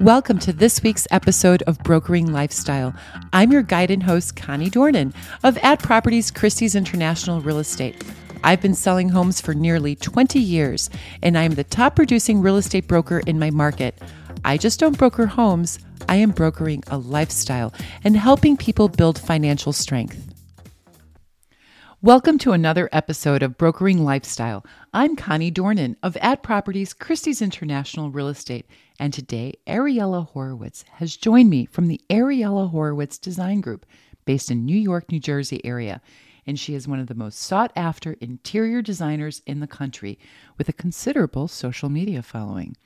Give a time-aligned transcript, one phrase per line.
[0.00, 2.94] Welcome to this week's episode of Brokering Lifestyle.
[3.32, 8.02] I'm your guide and host, Connie Dornan of Ad Properties Christie's International Real Estate.
[8.42, 10.90] I've been selling homes for nearly 20 years,
[11.22, 13.96] and I am the top producing real estate broker in my market.
[14.44, 15.78] I just don't broker homes,
[16.08, 17.72] I am brokering a lifestyle
[18.02, 20.32] and helping people build financial strength.
[22.04, 24.66] Welcome to another episode of Brokering Lifestyle.
[24.92, 28.66] I'm Connie Dornan of Ad Properties Christie's International Real Estate,
[29.02, 33.84] and today Ariella Horowitz has joined me from the Ariella Horowitz Design Group,
[34.24, 36.00] based in New York, New Jersey area,
[36.46, 40.20] and she is one of the most sought after interior designers in the country
[40.56, 42.76] with a considerable social media following.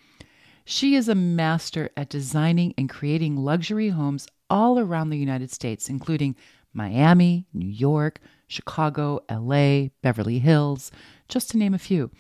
[0.65, 5.91] She is a master at designing and creating luxury homes all around the United States,
[5.91, 6.35] including
[6.73, 10.91] Miami, New York, Chicago, LA, Beverly Hills,
[11.29, 12.11] just to name a few,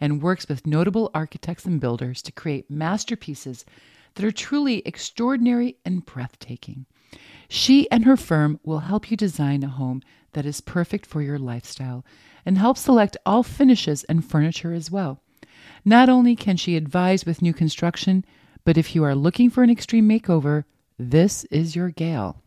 [0.00, 3.64] and works with notable architects and builders to create masterpieces
[4.14, 6.86] that are truly extraordinary and breathtaking.
[7.48, 11.38] She and her firm will help you design a home that is perfect for your
[11.38, 12.04] lifestyle
[12.44, 15.20] and help select all finishes and furniture as well.
[15.84, 18.24] Not only can she advise with new construction,
[18.64, 20.64] but if you are looking for an extreme makeover,
[20.98, 22.42] this is your gal.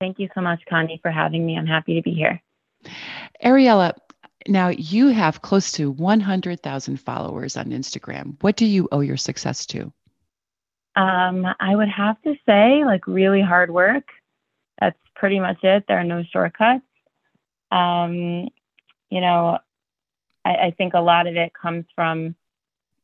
[0.00, 1.56] Thank you so much, Connie, for having me.
[1.56, 2.42] I'm happy to be here.
[3.42, 3.94] Ariella,
[4.48, 8.36] now you have close to 100,000 followers on Instagram.
[8.42, 9.92] What do you owe your success to?
[10.94, 14.04] Um, I would have to say, like, really hard work.
[14.80, 15.84] That's pretty much it.
[15.86, 16.84] There are no shortcuts.
[17.70, 18.48] Um,
[19.10, 19.58] you know,
[20.44, 22.34] I, I think a lot of it comes from,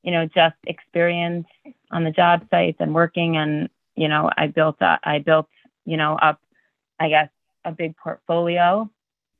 [0.02, 1.46] you know, just experience
[1.90, 3.36] on the job sites and working.
[3.36, 5.48] And you know, I built, a, I built,
[5.84, 6.40] you know, up
[7.02, 7.28] I guess,
[7.64, 8.88] a big portfolio.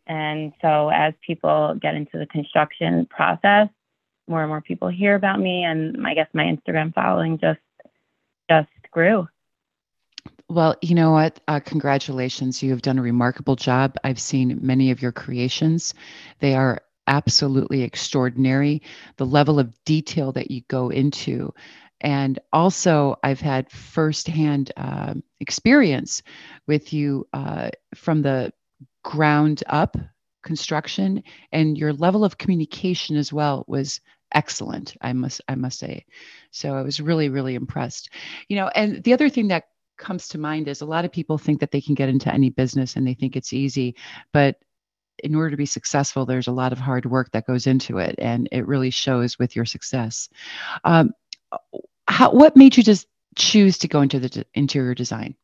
[0.07, 3.69] And so as people get into the construction process,
[4.29, 7.61] more and more people hear about me and I guess my Instagram following just
[8.49, 9.29] just grew.
[10.49, 11.41] Well, you know what?
[11.49, 12.63] Uh, congratulations.
[12.63, 13.97] You have done a remarkable job.
[14.05, 15.95] I've seen many of your creations.
[16.41, 18.83] They are absolutely extraordinary.
[19.17, 21.55] The level of detail that you go into
[22.03, 26.23] and also, I've had firsthand uh, experience
[26.67, 28.53] with you uh, from the
[29.03, 29.97] ground up
[30.43, 34.01] construction, and your level of communication as well was
[34.35, 34.97] excellent.
[35.01, 36.05] I must, I must say.
[36.51, 38.11] So I was really, really impressed.
[38.49, 39.65] You know, and the other thing that
[39.99, 42.51] comes to mind is a lot of people think that they can get into any
[42.51, 43.95] business and they think it's easy,
[44.33, 44.57] but
[45.23, 48.17] in order to be successful, there's a lot of hard work that goes into it,
[48.19, 50.29] and it really shows with your success.
[50.85, 51.13] Um,
[52.09, 55.37] how what made you just choose to go into the d- interior design?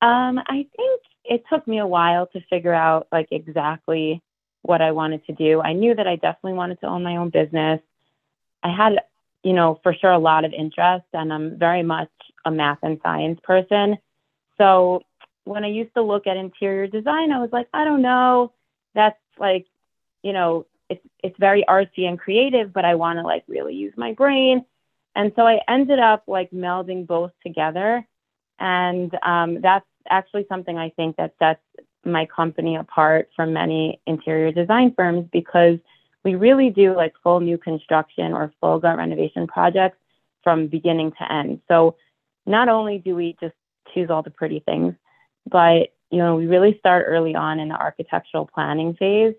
[0.00, 0.95] Um, I think
[1.28, 4.22] it took me a while to figure out like exactly
[4.62, 5.60] what I wanted to do.
[5.60, 7.80] I knew that I definitely wanted to own my own business.
[8.62, 9.00] I had,
[9.42, 12.10] you know, for sure a lot of interest, and I'm very much
[12.44, 13.98] a math and science person.
[14.58, 15.02] So
[15.44, 18.52] when I used to look at interior design, I was like, I don't know,
[18.94, 19.66] that's like,
[20.22, 23.94] you know, it's it's very artsy and creative, but I want to like really use
[23.96, 24.64] my brain.
[25.14, 28.06] And so I ended up like melding both together.
[28.58, 31.60] And um, that's actually something I think that sets
[32.04, 35.78] my company apart from many interior design firms because
[36.24, 39.98] we really do like full new construction or full gut renovation projects
[40.42, 41.60] from beginning to end.
[41.68, 41.96] So
[42.46, 43.54] not only do we just
[43.94, 44.94] choose all the pretty things,
[45.50, 49.34] but you know, we really start early on in the architectural planning phase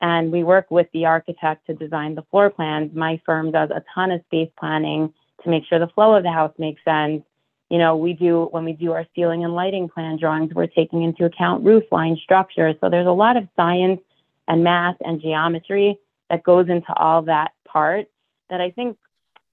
[0.00, 2.94] and we work with the architect to design the floor plans.
[2.94, 6.30] My firm does a ton of space planning to make sure the flow of the
[6.30, 7.22] house makes sense.
[7.70, 11.02] You know, we do when we do our ceiling and lighting plan drawings, we're taking
[11.02, 12.72] into account roof line structure.
[12.80, 14.00] So there's a lot of science
[14.46, 15.98] and math and geometry
[16.30, 18.06] that goes into all that part
[18.48, 18.96] that I think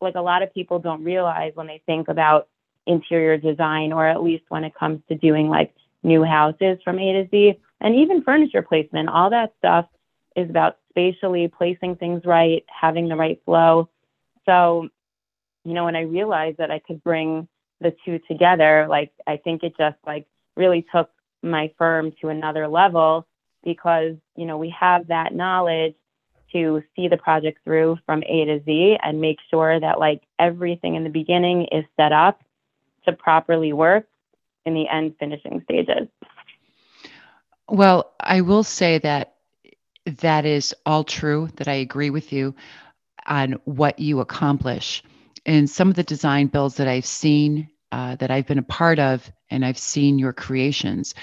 [0.02, 2.48] like a lot of people don't realize when they think about
[2.86, 5.74] interior design or at least when it comes to doing like
[6.04, 9.88] new houses from A to Z and even furniture placement, all that stuff
[10.36, 13.90] is about spatially placing things right, having the right flow.
[14.46, 14.90] So,
[15.64, 17.48] you know, when I realized that I could bring
[17.86, 20.26] the two together, like I think it just like
[20.58, 21.12] really took
[21.44, 23.28] my firm to another level
[23.64, 25.94] because, you know, we have that knowledge
[26.52, 30.96] to see the project through from A to Z and make sure that like everything
[30.96, 32.42] in the beginning is set up
[33.06, 34.08] to properly work
[34.66, 36.08] in the end finishing stages.
[37.70, 39.36] Well, I will say that
[40.06, 42.56] that is all true, that I agree with you
[43.28, 45.04] on what you accomplish.
[45.46, 49.00] And some of the design builds that I've seen, uh, that I've been a part
[49.00, 51.16] of, and I've seen your creations,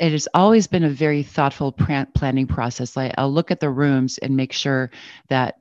[0.00, 2.96] it has always been a very thoughtful planning process.
[2.96, 4.90] Like I'll look at the rooms and make sure
[5.28, 5.60] that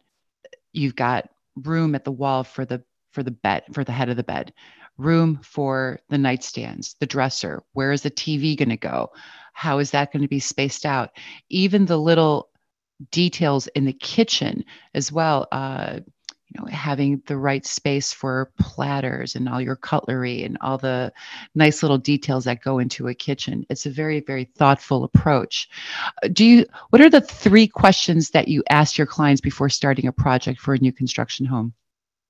[0.73, 1.29] you've got
[1.63, 4.51] room at the wall for the for the bed, for the head of the bed,
[4.97, 9.11] room for the nightstands, the dresser, where is the TV going to go?
[9.53, 11.11] How is that going to be spaced out?
[11.49, 12.49] Even the little
[13.11, 14.65] details in the kitchen
[14.95, 15.47] as well.
[15.51, 15.99] Uh,
[16.53, 21.11] you know, having the right space for platters and all your cutlery and all the
[21.55, 23.65] nice little details that go into a kitchen.
[23.69, 25.69] It's a very, very thoughtful approach.
[26.23, 30.07] Uh, do you, what are the three questions that you ask your clients before starting
[30.07, 31.73] a project for a new construction home?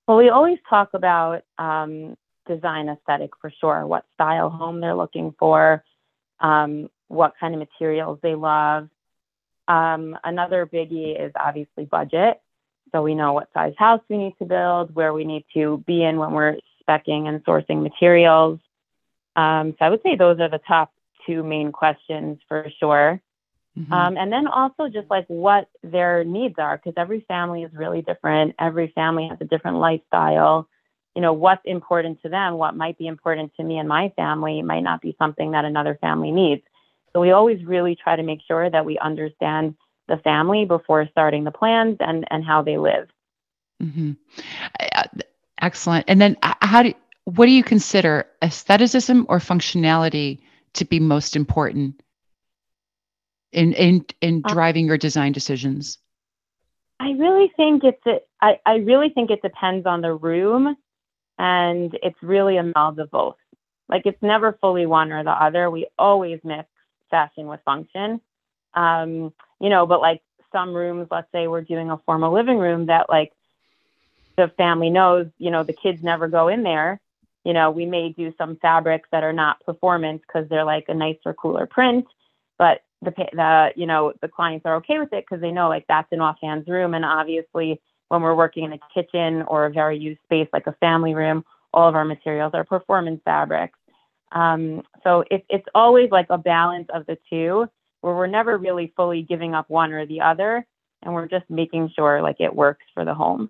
[0.08, 2.16] Well, we always talk about um,
[2.48, 5.84] design aesthetic for sure, what style home they're looking for,
[6.40, 8.90] um, what kind of materials they love.
[9.68, 12.42] Um, another biggie is obviously budget.
[12.92, 16.04] So we know what size house we need to build, where we need to be
[16.04, 16.58] in when we're
[16.88, 18.60] specing and sourcing materials.
[19.36, 20.92] Um, so I would say those are the top
[21.26, 23.22] two main questions for sure.
[23.80, 23.94] Mm-hmm.
[23.94, 28.02] Um, and then also just like what their needs are, because every family is really
[28.02, 28.56] different.
[28.60, 30.68] Every family has a different lifestyle.
[31.16, 34.62] You know, what's important to them, what might be important to me and my family
[34.62, 36.64] might not be something that another family needs.
[37.14, 39.76] So we always really try to make sure that we understand
[40.12, 43.08] the family before starting the plans and, and how they live.
[43.82, 44.12] Mm-hmm.
[44.80, 45.04] Uh,
[45.62, 46.06] excellent.
[46.08, 46.94] And then uh, how do
[47.26, 50.40] what do you consider aestheticism or functionality
[50.74, 52.02] to be most important
[53.52, 55.98] in in in uh, driving your design decisions?
[57.00, 60.76] I really think it's a, I, I really think it depends on the room
[61.40, 63.38] and it's really a meld of both.
[63.90, 65.70] Like it's never fully one or the other.
[65.72, 66.70] We always mix
[67.10, 68.22] fashion with function.
[68.74, 70.22] Um, you know, but like
[70.52, 73.32] some rooms, let's say we're doing a formal living room that like
[74.36, 77.00] the family knows, you know, the kids never go in there.
[77.46, 80.94] You know, we may do some fabrics that are not performance because they're like a
[80.94, 82.06] nicer, cooler print,
[82.58, 85.86] but the the you know the clients are okay with it because they know like
[85.88, 89.98] that's an offhand room, and obviously when we're working in a kitchen or a very
[89.98, 93.80] used space like a family room, all of our materials are performance fabrics.
[94.32, 97.68] Um, so it, it's always like a balance of the two
[98.02, 100.66] where we're never really fully giving up one or the other
[101.04, 103.50] and we're just making sure like it works for the home.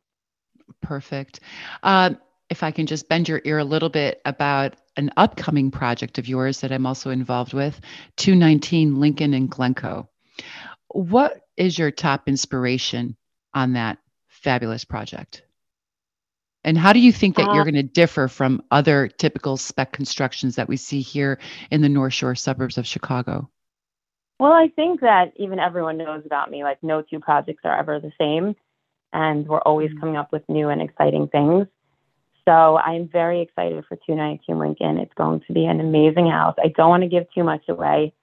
[0.82, 1.40] Perfect.
[1.84, 2.12] Uh,
[2.50, 6.28] if i can just bend your ear a little bit about an upcoming project of
[6.28, 7.80] yours that i'm also involved with
[8.18, 10.08] 219 lincoln and glencoe.
[10.90, 13.16] What is your top inspiration
[13.54, 15.44] on that fabulous project?
[16.64, 19.94] And how do you think that uh, you're going to differ from other typical spec
[19.94, 21.40] constructions that we see here
[21.72, 23.50] in the North Shore suburbs of Chicago?
[24.42, 26.64] Well, I think that even everyone knows about me.
[26.64, 28.56] Like, no two projects are ever the same,
[29.14, 30.00] and we're always mm-hmm.
[30.00, 31.68] coming up with new and exciting things.
[32.46, 34.98] So I'm very excited for 219 Lincoln.
[34.98, 36.56] It's going to be an amazing house.
[36.58, 38.16] I don't want to give too much away,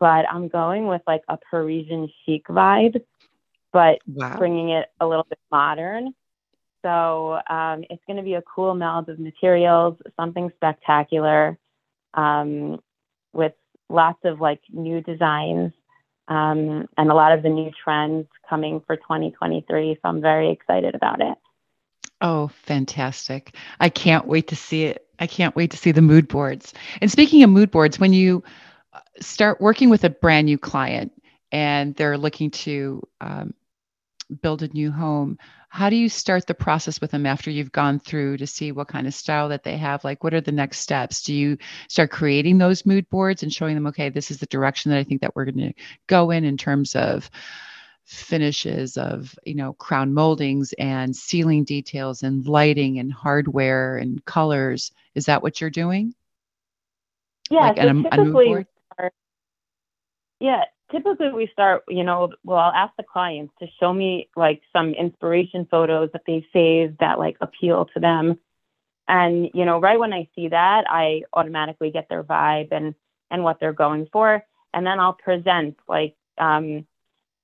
[0.00, 3.02] but I'm going with like a Parisian chic vibe,
[3.70, 4.38] but wow.
[4.38, 6.14] bringing it a little bit modern.
[6.80, 11.58] So um, it's going to be a cool meld of materials, something spectacular.
[12.14, 12.80] Um,
[13.34, 13.52] with
[13.88, 15.72] lots of like new designs
[16.28, 19.94] um, and a lot of the new trends coming for 2023.
[19.94, 21.38] So I'm very excited about it.
[22.20, 23.54] Oh, fantastic.
[23.80, 25.06] I can't wait to see it.
[25.18, 26.74] I can't wait to see the mood boards.
[27.00, 28.42] And speaking of mood boards, when you
[28.92, 31.12] uh, start working with a brand new client
[31.50, 33.54] and they're looking to um,
[34.42, 35.38] build a new home,
[35.70, 38.88] how do you start the process with them after you've gone through to see what
[38.88, 40.02] kind of style that they have?
[40.02, 41.22] Like what are the next steps?
[41.22, 44.90] Do you start creating those mood boards and showing them okay this is the direction
[44.90, 45.72] that i think that we're going to
[46.06, 47.30] go in in terms of
[48.04, 54.92] finishes of you know crown moldings and ceiling details and lighting and hardware and colors
[55.14, 56.14] is that what you're doing?
[57.50, 58.66] Yeah like so typically,
[60.40, 64.62] yeah typically we start, you know, well, I'll ask the clients to show me like
[64.72, 68.38] some inspiration photos that they saved that like appeal to them.
[69.06, 72.94] And, you know, right when I see that, I automatically get their vibe and,
[73.30, 74.44] and what they're going for.
[74.74, 76.86] And then I'll present like, um,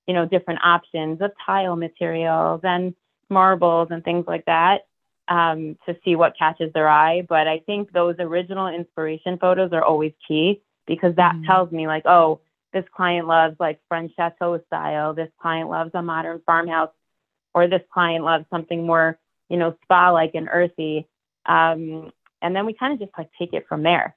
[0.07, 2.93] you know, different options of tile materials and
[3.29, 4.85] marbles and things like that
[5.27, 7.25] um, to see what catches their eye.
[7.27, 11.45] But I think those original inspiration photos are always key because that mm-hmm.
[11.45, 12.41] tells me like, oh,
[12.75, 15.13] this client loves like French chateau style.
[15.13, 16.91] This client loves a modern farmhouse,
[17.53, 19.17] or this client loves something more,
[19.49, 21.07] you know, spa like and earthy.
[21.45, 24.13] Um, and then we kind of just like take it from there.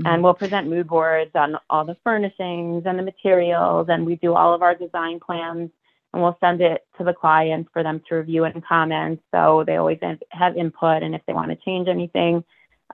[0.00, 0.06] Mm-hmm.
[0.06, 4.34] And we'll present mood boards on all the furnishings and the materials, and we do
[4.34, 5.70] all of our design plans,
[6.14, 9.20] and we'll send it to the clients for them to review and comment.
[9.32, 9.98] So they always
[10.30, 12.42] have input, and if they want to change anything,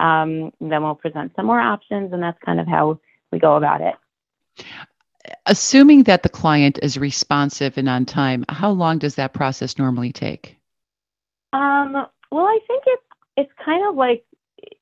[0.01, 2.99] um, then we'll present some more options, and that's kind of how
[3.31, 3.95] we go about it
[5.47, 10.13] assuming that the client is responsive and on time, how long does that process normally
[10.13, 10.57] take?
[11.53, 11.93] Um,
[12.31, 13.03] well, I think it's
[13.37, 14.25] it's kind of like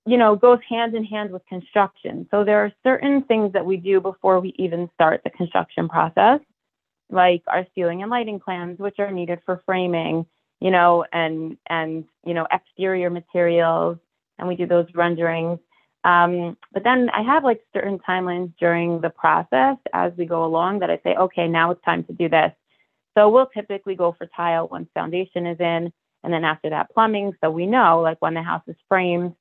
[0.07, 2.27] you know goes hand in hand with construction.
[2.31, 6.41] So there are certain things that we do before we even start the construction process,
[7.11, 10.27] like our ceiling and lighting plans, which are needed for framing,
[10.61, 13.99] you know, and and you know exterior materials,
[14.39, 15.59] and we do those renderings.
[16.05, 20.81] Um, but then I have like certain timelines during the process as we go along
[20.81, 22.53] that I say, okay, now it's time to do this.
[23.17, 25.93] So we'll typically go for tile once foundation is in,
[26.25, 27.33] and then after that plumbing.
[27.43, 29.35] So we know like when the house is framed,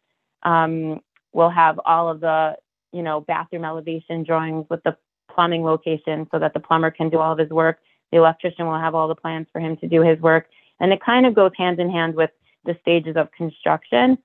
[0.44, 1.02] um,
[1.34, 2.58] we'll have all of the
[2.92, 4.98] you know bathroom elevation drawings with the
[5.34, 7.80] plumbing location so that the plumber can do all of his work.
[8.12, 10.48] The electrician will have all the plans for him to do his work,
[10.80, 12.32] and it kind of goes hand in hand with
[12.66, 14.18] the stages of construction.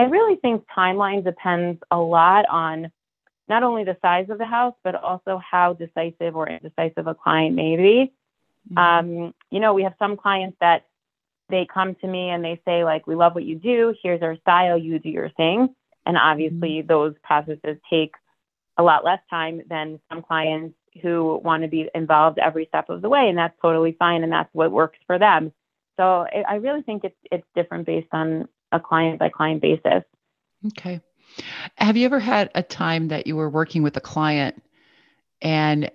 [0.00, 2.90] I really think timeline depends a lot on
[3.50, 7.54] not only the size of the house, but also how decisive or indecisive a client
[7.54, 8.12] may be.
[8.72, 8.78] Mm-hmm.
[8.78, 10.86] Um, you know, we have some clients that
[11.50, 13.94] they come to me and they say, like, we love what you do.
[14.02, 14.78] Here's our style.
[14.78, 15.74] You do your thing.
[16.06, 16.86] And obviously, mm-hmm.
[16.86, 18.14] those processes take
[18.78, 23.02] a lot less time than some clients who want to be involved every step of
[23.02, 23.28] the way.
[23.28, 24.22] And that's totally fine.
[24.22, 25.52] And that's what works for them.
[25.98, 30.04] So I really think it's, it's different based on a client by client basis.
[30.66, 31.00] Okay.
[31.76, 34.62] Have you ever had a time that you were working with a client
[35.40, 35.90] and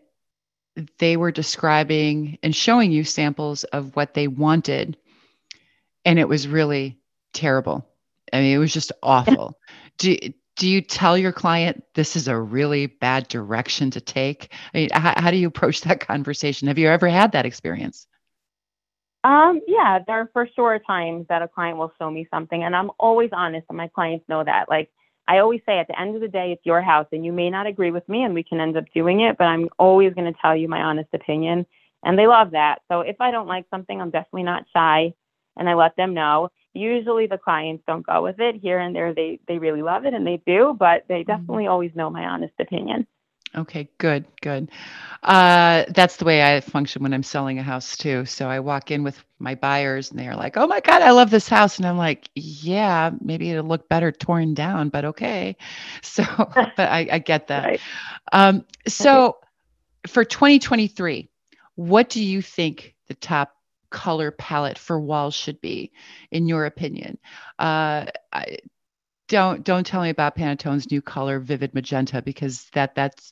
[0.98, 4.98] they were describing and showing you samples of what they wanted
[6.04, 6.98] and it was really
[7.34, 7.88] terrible?
[8.32, 9.58] I mean, it was just awful.
[9.98, 10.18] do,
[10.56, 14.52] do you tell your client this is a really bad direction to take?
[14.74, 16.68] I mean, how, how do you approach that conversation?
[16.68, 18.08] Have you ever had that experience?
[19.26, 22.76] Um, yeah, there are for sure times that a client will show me something, and
[22.76, 24.70] I'm always honest, and my clients know that.
[24.70, 24.92] Like,
[25.28, 27.50] I always say at the end of the day, it's your house, and you may
[27.50, 30.32] not agree with me, and we can end up doing it, but I'm always going
[30.32, 31.66] to tell you my honest opinion.
[32.04, 32.84] And they love that.
[32.88, 35.16] So if I don't like something, I'm definitely not shy,
[35.58, 36.50] and I let them know.
[36.76, 38.58] Usually the clients don't go with it.
[38.62, 41.32] Here and there, they they really love it, and they do, but they mm-hmm.
[41.32, 43.08] definitely always know my honest opinion.
[43.56, 44.70] Okay, good, good.
[45.24, 48.26] Uh, that's the way I function when I'm selling a house too.
[48.26, 51.30] So I walk in with my buyers and they're like, oh my God, I love
[51.32, 51.78] this house.
[51.78, 55.58] And I'm like, yeah, maybe it'll look better torn down, but okay.
[56.02, 57.66] So, but I, I get that.
[57.66, 57.82] Right.
[58.32, 59.38] Um, so
[60.08, 61.30] for 2023,
[61.76, 63.56] what do you think the top
[63.90, 65.92] color palette for walls should be,
[66.32, 67.18] in your opinion?
[67.58, 68.58] Uh, I,
[69.28, 73.32] don't don't tell me about Pantone's new color, Viva Magenta, because that that's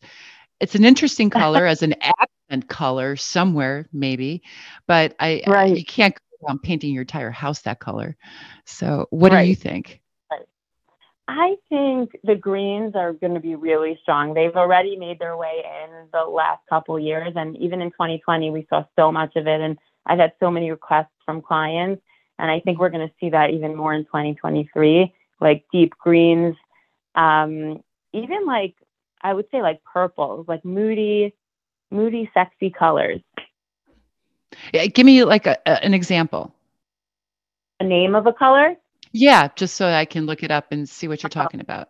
[0.60, 4.44] it's an interesting color as an accent color somewhere maybe,
[4.88, 5.72] but I, right.
[5.72, 8.16] I you can't go around painting your entire house that color.
[8.66, 9.44] So what right.
[9.44, 10.02] do you think?
[11.26, 14.34] I think the greens are going to be really strong.
[14.34, 18.68] They've already made their way in the last couple years, and even in 2020, we
[18.70, 19.62] saw so much of it.
[19.62, 22.02] And I've had so many requests from clients,
[22.40, 26.56] and I think we're going to see that even more in 2023 like deep greens,
[27.14, 27.84] um,
[28.14, 28.76] even like
[29.22, 31.34] I would say like purples, like moody,
[31.92, 33.22] moody, sexy colors.
[34.74, 36.54] Yeah, give me like a, a, an example.
[37.80, 38.76] A name of a color?
[39.12, 41.90] Yeah, just so I can look it up and see what you're talking about.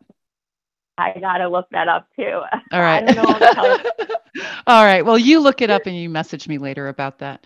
[0.97, 2.41] I gotta look that up too.
[2.71, 3.17] All right.
[4.67, 5.03] all right.
[5.03, 7.45] Well, you look it up and you message me later about that.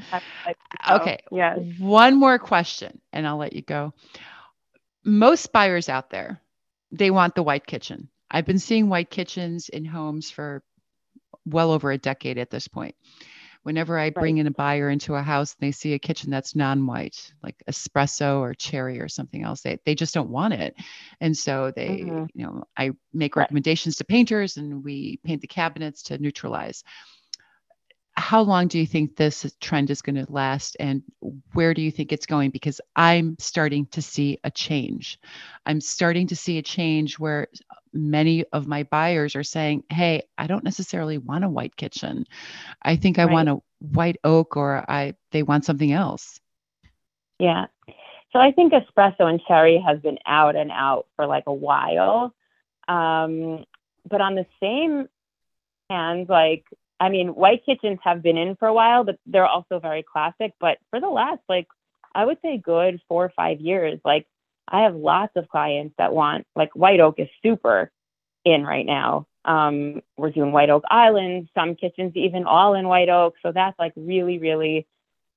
[0.90, 1.20] Okay.
[1.32, 1.56] Yeah.
[1.80, 3.94] One more question, and I'll let you go
[5.08, 6.42] most buyers out there,
[6.92, 8.10] they want the white kitchen.
[8.30, 10.62] I've been seeing white kitchens in homes for
[11.46, 12.96] well over a decade at this point.
[13.64, 14.42] Whenever I bring right.
[14.42, 18.40] in a buyer into a house and they see a kitchen that's non-white, like espresso
[18.40, 20.74] or cherry or something else, they, they just don't want it.
[21.20, 22.26] And so they, mm-hmm.
[22.34, 26.84] you know, I make recommendations to painters and we paint the cabinets to neutralize
[28.17, 31.03] how long do you think this trend is going to last and
[31.53, 32.50] where do you think it's going?
[32.50, 35.19] Because i'm starting to see a change.
[35.67, 37.47] I'm starting to see a change where
[37.93, 42.25] many of my buyers are saying hey i don't necessarily want a white kitchen.
[42.81, 43.33] I think i right.
[43.33, 46.39] want a white oak or i they want something else.
[47.39, 47.67] Yeah.
[48.33, 52.33] So i think espresso and cherry has been out and out for like a while.
[52.88, 53.65] Um,
[54.09, 55.07] but on the same
[55.89, 56.65] hand like
[57.00, 60.54] I mean, white kitchens have been in for a while, but they're also very classic.
[60.60, 61.68] But for the last, like,
[62.16, 64.25] I would say good four or five years, like,
[64.68, 67.92] I have lots of clients that want, like, white oak is super
[68.44, 69.27] in right now.
[69.46, 73.36] Um, we're doing white oak islands, some kitchens even all in white oak.
[73.42, 74.88] So that's like really, really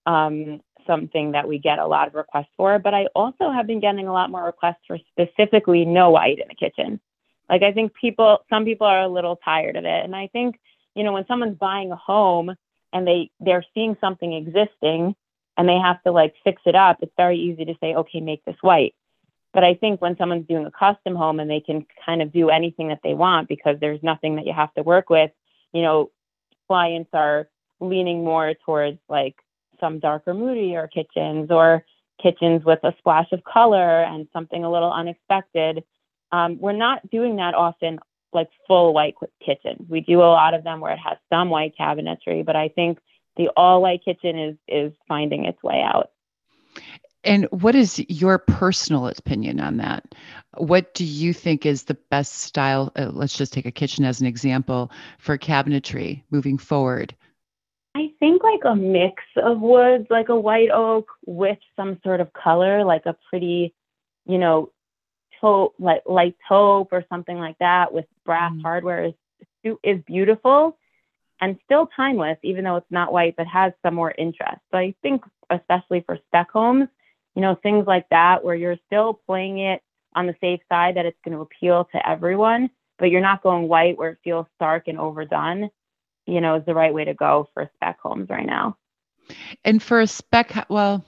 [0.07, 2.79] um, something that we get a lot of requests for.
[2.79, 6.49] But I also have been getting a lot more requests for specifically no white in
[6.49, 7.00] the kitchen.
[7.49, 10.05] Like, I think people, some people are a little tired of it.
[10.05, 10.59] And I think,
[10.94, 12.54] you know, when someone's buying a home
[12.92, 15.14] and they they're seeing something existing
[15.56, 18.44] and they have to like fix it up, it's very easy to say, okay, make
[18.44, 18.94] this white.
[19.52, 22.50] But I think when someone's doing a custom home and they can kind of do
[22.50, 25.30] anything that they want because there's nothing that you have to work with,
[25.73, 26.11] you know,
[26.68, 27.49] clients are
[27.80, 29.35] leaning more towards like
[29.80, 31.85] some darker, moodier kitchens or
[32.23, 35.82] kitchens with a splash of color and something a little unexpected.
[36.32, 37.99] Um, we're not doing that often,
[38.32, 39.87] like full white kitchen.
[39.88, 42.99] We do a lot of them where it has some white cabinetry, but I think
[43.37, 46.10] the all white kitchen is is finding its way out.
[47.22, 50.14] And what is your personal opinion on that?
[50.56, 52.92] What do you think is the best style?
[52.96, 57.14] Uh, let's just take a kitchen as an example for cabinetry moving forward.
[57.94, 62.32] I think like a mix of woods, like a white oak with some sort of
[62.32, 63.75] color, like a pretty,
[64.26, 64.70] you know,
[65.40, 68.62] taupe, like light taupe or something like that with brass mm.
[68.62, 69.14] hardware is
[69.85, 70.76] is beautiful
[71.40, 74.61] and still timeless, even though it's not white, but has some more interest.
[74.70, 76.88] So I think, especially for spec homes,
[77.35, 79.82] you know, things like that where you're still playing it
[80.14, 83.68] on the safe side that it's going to appeal to everyone, but you're not going
[83.68, 85.70] white where it feels stark and overdone,
[86.26, 88.76] you know, is the right way to go for spec homes right now.
[89.64, 91.04] And for a spec, well,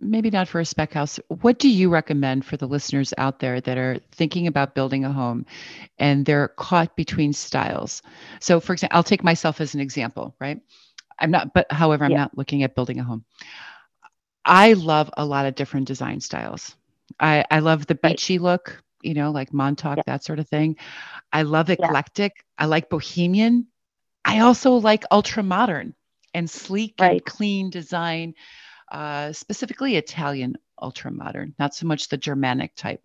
[0.00, 1.18] maybe not for a spec house.
[1.28, 5.12] What do you recommend for the listeners out there that are thinking about building a
[5.12, 5.46] home
[5.98, 8.02] and they're caught between styles?
[8.40, 10.60] So, for example, I'll take myself as an example, right?
[11.18, 12.18] I'm not, but however, I'm yeah.
[12.18, 13.24] not looking at building a home.
[14.44, 16.74] I love a lot of different design styles.
[17.20, 20.02] I, I love the beachy look, you know, like Montauk, yeah.
[20.06, 20.76] that sort of thing.
[21.32, 22.32] I love eclectic.
[22.36, 22.64] Yeah.
[22.64, 23.66] I like bohemian.
[24.24, 25.94] I also like ultra modern
[26.34, 27.12] and sleek right.
[27.12, 28.34] and clean design,
[28.90, 33.02] uh, specifically Italian ultra modern, not so much the Germanic type.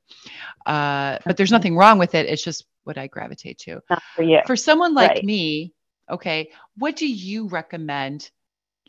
[0.65, 2.27] Uh, but there's nothing wrong with it.
[2.27, 3.81] It's just what I gravitate to.
[3.89, 4.39] Not for you.
[4.45, 5.23] For someone like right.
[5.23, 5.73] me,
[6.09, 8.29] okay, what do you recommend?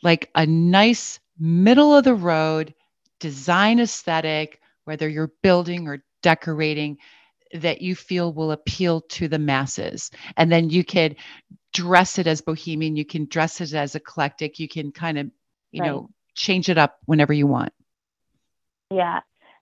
[0.03, 2.75] Like a nice middle of the road
[3.21, 6.99] design aesthetic, whether you're building or decorating,
[7.55, 10.11] that you feel will appeal to the masses.
[10.37, 11.17] And then you could
[11.73, 15.31] dress it as bohemian, you can dress it as eclectic, you can kind of,
[15.73, 15.89] you right.
[15.89, 17.73] know, change it up whenever you want.
[18.91, 19.21] Yeah.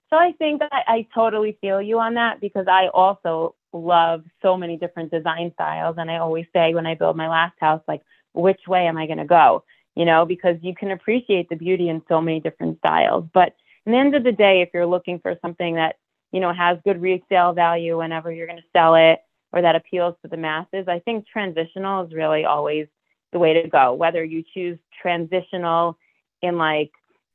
[0.09, 4.57] So I think I, I totally feel you on that because I also love so
[4.57, 5.95] many different design styles.
[5.97, 8.01] And I always say when I build my last house, like,
[8.33, 9.63] which way am I going to go?
[9.95, 13.25] you know, because you can appreciate the beauty in so many different styles.
[13.33, 13.55] But
[13.85, 15.97] in the end of the day, if you're looking for something that,
[16.31, 19.19] you know, has good resale value whenever you're going to sell it
[19.51, 22.87] or that appeals to the masses, I think transitional is really always
[23.31, 23.93] the way to go.
[23.93, 25.97] Whether you choose transitional
[26.43, 26.91] in like,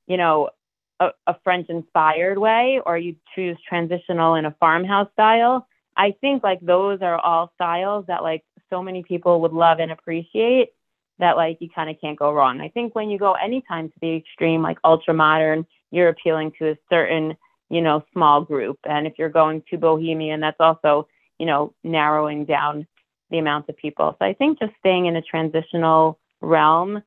[0.07, 0.51] you know,
[1.01, 5.67] a, a French inspired way or you choose transitional in a farmhouse style,
[5.97, 9.91] I think like those are all styles that like so many people would love and
[9.91, 10.71] appreciate
[11.19, 12.61] that like you kind of can't go wrong.
[12.61, 16.71] I think when you go anytime to the extreme, like ultra modern, you're appealing to
[16.71, 17.37] a certain,
[17.71, 18.79] you know, small group.
[18.85, 22.87] And if you're going to bohemian, that's also, you know, narrowing down
[23.31, 24.15] the amount of people.
[24.19, 27.03] So I think just staying in a transitional realm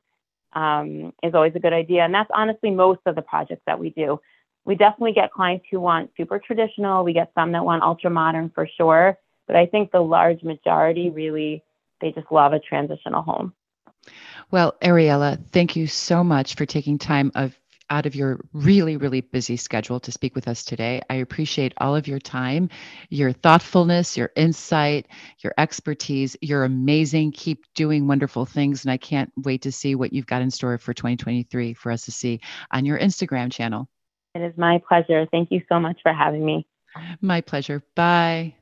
[0.54, 2.02] um, is always a good idea.
[2.02, 4.20] And that's honestly most of the projects that we do.
[4.64, 7.04] We definitely get clients who want super traditional.
[7.04, 9.18] We get some that want ultra modern for sure.
[9.46, 11.62] But I think the large majority really,
[12.00, 13.52] they just love a transitional home.
[14.50, 17.58] Well, Ariella, thank you so much for taking time of
[17.92, 21.02] out of your really, really busy schedule to speak with us today.
[21.10, 22.70] I appreciate all of your time,
[23.10, 25.08] your thoughtfulness, your insight,
[25.40, 26.34] your expertise.
[26.40, 27.32] You're amazing.
[27.32, 28.84] Keep doing wonderful things.
[28.84, 32.06] And I can't wait to see what you've got in store for 2023 for us
[32.06, 33.88] to see on your Instagram channel.
[34.34, 35.26] It is my pleasure.
[35.30, 36.66] Thank you so much for having me.
[37.20, 37.82] My pleasure.
[37.94, 38.54] Bye.